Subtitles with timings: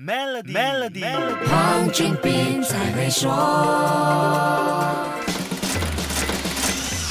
[0.00, 1.02] Melody，Melody，
[1.50, 3.28] 黄俊斌才会说。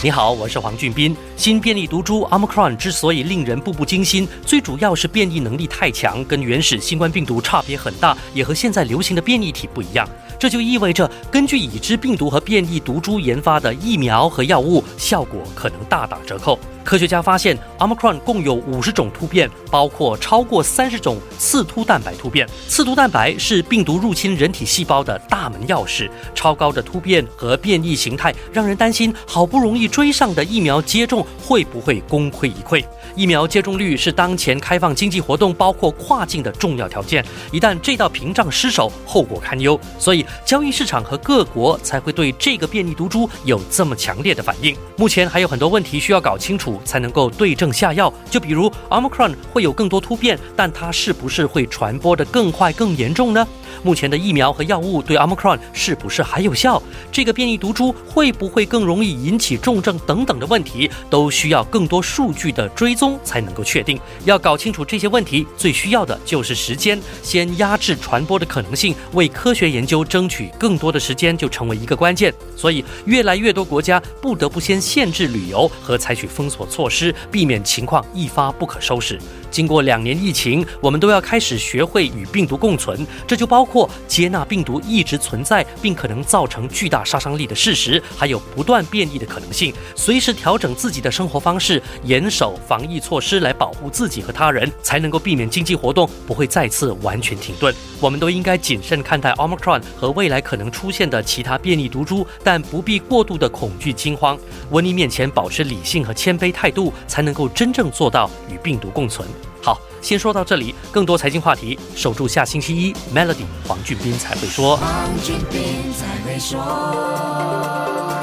[0.02, 1.14] 你好，我是黄俊斌。
[1.36, 10.08] 新变异毒株 Omicron 之所以令人步步惊心，最主要是变异能力太强，跟原始新冠病毒差别很大，也和现在流行的变异体不一样。
[10.40, 16.58] 这就意味着，根据已知病毒和变异毒株研发的疫苗和药物，效果可能大打折扣。
[16.88, 22.48] 科学家发现，Omicron 共有五十种突变，包括超过三十种刺突蛋白突变。
[22.70, 26.10] 刺突蛋白是病毒入侵人体细胞的大门钥匙。
[26.34, 32.82] 超高的突变和变异形态，让人担心好不容易追上的疫苗接种会不会功亏一篑。
[33.18, 37.26] 疫苗接种率是当前开放经济活动，包括跨境的重要条件。
[37.52, 39.78] 一旦这道屏障失守，后果堪忧。
[40.00, 44.74] 所以，交易市场和各国才会对这个变异毒株有这么强烈的反应。
[44.96, 46.77] 目前还有很多问题需要搞清楚。
[46.84, 48.14] 才能够对症下药。
[48.30, 53.48] 就比如 Omicron 会有更多突变，但它是不是会传播的更快、更严重呢？
[53.84, 56.82] 目前的疫苗和药物对 Omicron 是不是还有效？
[57.12, 64.00] 这个变异毒株会不会更容易引起重症等等的问题，都需要更多数据的追踪才能够确定。
[64.26, 67.00] 要搞清楚这些问题，最需要的就是时间。
[67.24, 72.34] 先压制传播的可能性，为科学研究争取更多的时间，就成为一个关键。
[72.56, 79.20] 所以，越来越多国家不得不先限制旅游和采取封锁措施，避免情况一发不可收拾。
[79.58, 97.74] 经过两年疫情，我们都要开始学会与病毒共存，这就包括接纳病毒一直存在并可能造成巨大杀伤力的事实，还有不断变异的可能性，随时调整自己的生活方式，严守防疫措施来保护自己和他人，才能够避免经济活动不会再次完全停顿。
[98.00, 104.38] 我们都应该谨慎看待 Omicron 和未来可能出现的其他变异毒株，但不必过度的恐惧惊慌。
[104.72, 109.28] 瘟疫面前保持理性和谦卑态度，才能够真正做到与病毒共存。
[109.62, 110.74] 好，先说到这里。
[110.92, 112.94] 更多财经话题，守住下星期一。
[113.14, 114.80] Melody 黄俊斌才会说。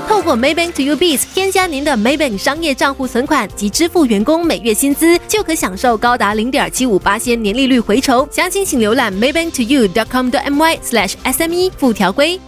[0.07, 8.27] 透过 Maybank To You Biz 添加您的 Maybank 商业账户存款及支付员工每月薪资，就可享受高达零点七五八仙年利率回酬。
[8.31, 12.41] 详情请浏览 Maybank to U dot com 的 my slash SME 附条规。